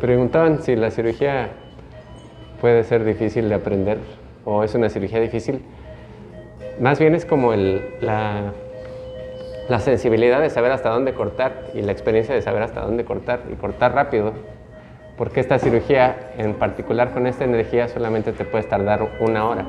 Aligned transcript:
preguntaban 0.00 0.62
si 0.62 0.76
la 0.76 0.90
cirugía 0.90 1.50
puede 2.60 2.84
ser 2.84 3.04
difícil 3.04 3.48
de 3.48 3.54
aprender 3.56 3.98
o 4.44 4.62
es 4.62 4.74
una 4.74 4.88
cirugía 4.88 5.20
difícil. 5.20 5.62
Más 6.80 6.98
bien 6.98 7.14
es 7.14 7.26
como 7.26 7.52
la, 7.54 8.52
la 9.68 9.78
sensibilidad 9.80 10.40
de 10.40 10.50
saber 10.50 10.72
hasta 10.72 10.90
dónde 10.90 11.12
cortar 11.14 11.64
y 11.74 11.82
la 11.82 11.92
experiencia 11.92 12.34
de 12.34 12.42
saber 12.42 12.62
hasta 12.62 12.80
dónde 12.80 13.04
cortar 13.04 13.40
y 13.52 13.56
cortar 13.56 13.94
rápido. 13.94 14.32
Porque 15.16 15.40
esta 15.40 15.58
cirugía, 15.58 16.32
en 16.38 16.54
particular 16.54 17.12
con 17.12 17.26
esta 17.26 17.44
energía, 17.44 17.88
solamente 17.88 18.32
te 18.32 18.44
puedes 18.44 18.68
tardar 18.68 19.08
una 19.20 19.46
hora. 19.46 19.66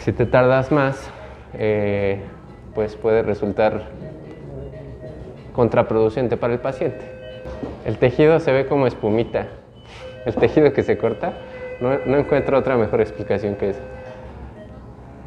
Si 0.00 0.12
te 0.12 0.26
tardas 0.26 0.70
más, 0.70 1.10
eh, 1.54 2.20
pues 2.74 2.96
puede 2.96 3.22
resultar 3.22 3.84
contraproducente 5.54 6.36
para 6.36 6.52
el 6.52 6.60
paciente. 6.60 7.23
El 7.84 7.98
tejido 7.98 8.40
se 8.40 8.50
ve 8.50 8.66
como 8.66 8.86
espumita. 8.86 9.46
El 10.24 10.34
tejido 10.34 10.72
que 10.72 10.82
se 10.82 10.96
corta, 10.96 11.34
no, 11.80 12.16
encuentro 12.16 12.58
otra 12.58 12.76
mejor 12.76 13.00
explicación 13.02 13.56
que 13.56 13.70
esa. 13.70 13.82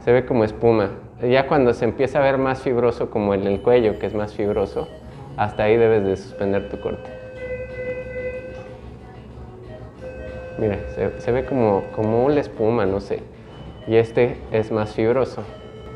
Se 0.03 0.11
ve 0.11 0.25
como 0.25 0.43
espuma. 0.43 0.89
Ya 1.21 1.47
cuando 1.47 1.73
se 1.73 1.85
empieza 1.85 2.19
a 2.19 2.21
ver 2.23 2.39
más 2.39 2.61
fibroso, 2.61 3.11
como 3.11 3.33
en 3.35 3.45
el 3.45 3.61
cuello, 3.61 3.99
que 3.99 4.07
es 4.07 4.15
más 4.15 4.33
fibroso, 4.33 4.87
hasta 5.35 5.63
ahí 5.63 5.77
debes 5.77 6.03
de 6.03 6.17
suspender 6.17 6.69
tu 6.69 6.79
corte. 6.79 7.09
Mira, 10.57 10.79
se, 10.95 11.21
se 11.21 11.31
ve 11.31 11.45
como, 11.45 11.83
como 11.95 12.25
una 12.25 12.39
espuma, 12.39 12.87
no 12.87 12.99
sé. 12.99 13.21
Y 13.87 13.97
este 13.97 14.37
es 14.51 14.71
más 14.71 14.93
fibroso. 14.93 15.43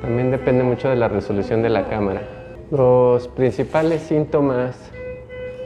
También 0.02 0.30
depende 0.30 0.64
mucho 0.64 0.90
de 0.90 0.96
la 0.96 1.08
resolución 1.08 1.64
de 1.64 1.70
la 1.70 1.86
cámara. 1.86 2.22
Los 2.70 3.28
principales 3.30 4.02
síntomas 4.02 4.92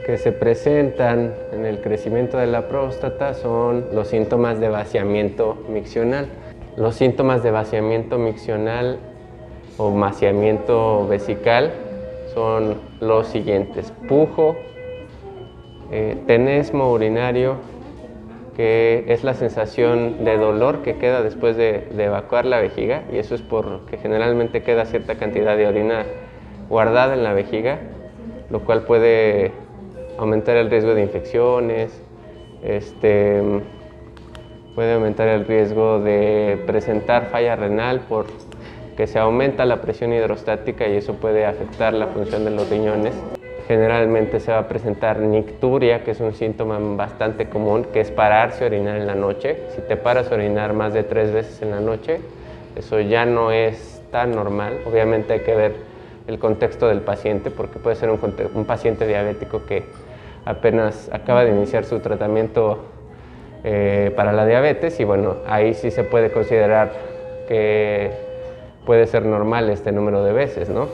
que 0.06 0.18
se 0.18 0.30
presentan 0.30 1.34
en 1.52 1.66
el 1.66 1.80
crecimiento 1.80 2.38
de 2.38 2.46
la 2.46 2.68
próstata 2.68 3.34
son 3.34 3.86
los 3.92 4.06
síntomas 4.06 4.60
de 4.60 4.68
vaciamiento 4.68 5.58
miccional. 5.68 6.28
Los 6.76 6.94
síntomas 6.94 7.42
de 7.42 7.50
vaciamiento 7.50 8.16
miccional 8.16 9.00
o 9.78 9.90
vaciamiento 9.90 11.08
vesical 11.08 11.72
son 12.32 12.76
los 13.00 13.26
siguientes. 13.26 13.92
Pujo, 14.06 14.54
eh, 15.90 16.16
tenesmo 16.28 16.92
urinario, 16.92 17.56
que 18.54 19.06
es 19.08 19.24
la 19.24 19.34
sensación 19.34 20.24
de 20.24 20.38
dolor 20.38 20.82
que 20.82 20.98
queda 20.98 21.20
después 21.22 21.56
de, 21.56 21.88
de, 21.92 22.04
evacuar 22.04 22.46
la 22.46 22.60
vejiga, 22.60 23.02
y 23.12 23.18
eso 23.18 23.34
es 23.34 23.42
porque 23.42 23.98
generalmente 23.98 24.62
queda 24.62 24.84
cierta 24.84 25.16
cantidad 25.16 25.56
de 25.56 25.66
orina 25.66 26.06
guardada 26.68 27.14
en 27.14 27.24
la 27.24 27.32
vejiga, 27.32 27.80
lo 28.50 28.60
cual 28.60 28.82
puede 28.82 29.65
aumentar 30.18 30.56
el 30.56 30.70
riesgo 30.70 30.94
de 30.94 31.02
infecciones, 31.02 32.02
este, 32.62 33.42
puede 34.74 34.94
aumentar 34.94 35.28
el 35.28 35.46
riesgo 35.46 36.00
de 36.00 36.62
presentar 36.66 37.26
falla 37.26 37.56
renal 37.56 38.02
porque 38.08 39.06
se 39.06 39.18
aumenta 39.18 39.64
la 39.64 39.80
presión 39.80 40.12
hidrostática 40.12 40.86
y 40.86 40.96
eso 40.96 41.14
puede 41.14 41.46
afectar 41.46 41.94
la 41.94 42.08
función 42.08 42.44
de 42.44 42.50
los 42.50 42.68
riñones. 42.68 43.14
Generalmente 43.68 44.38
se 44.38 44.52
va 44.52 44.58
a 44.58 44.68
presentar 44.68 45.18
nicturia, 45.18 46.04
que 46.04 46.12
es 46.12 46.20
un 46.20 46.34
síntoma 46.34 46.78
bastante 46.78 47.48
común, 47.48 47.86
que 47.92 48.00
es 48.00 48.10
pararse 48.10 48.64
a 48.64 48.66
orinar 48.68 48.96
en 48.96 49.06
la 49.06 49.16
noche. 49.16 49.56
Si 49.74 49.80
te 49.82 49.96
paras 49.96 50.30
a 50.30 50.34
orinar 50.34 50.72
más 50.72 50.94
de 50.94 51.02
tres 51.02 51.32
veces 51.32 51.62
en 51.62 51.72
la 51.72 51.80
noche, 51.80 52.20
eso 52.76 53.00
ya 53.00 53.26
no 53.26 53.50
es 53.50 54.02
tan 54.12 54.32
normal. 54.32 54.78
Obviamente 54.86 55.32
hay 55.32 55.40
que 55.40 55.54
ver 55.54 55.74
el 56.28 56.38
contexto 56.38 56.86
del 56.86 57.00
paciente, 57.00 57.50
porque 57.50 57.78
puede 57.78 57.96
ser 57.96 58.10
un 58.10 58.64
paciente 58.66 59.06
diabético 59.06 59.64
que 59.66 59.84
apenas 60.46 61.10
acaba 61.12 61.44
de 61.44 61.50
iniciar 61.50 61.84
su 61.84 62.00
tratamiento 62.00 62.78
eh, 63.64 64.12
para 64.16 64.32
la 64.32 64.46
diabetes 64.46 64.98
y 65.00 65.04
bueno, 65.04 65.36
ahí 65.46 65.74
sí 65.74 65.90
se 65.90 66.04
puede 66.04 66.30
considerar 66.30 66.92
que 67.48 68.12
puede 68.86 69.06
ser 69.06 69.26
normal 69.26 69.68
este 69.68 69.92
número 69.92 70.24
de 70.24 70.32
veces, 70.32 70.70
¿no? 70.70 70.88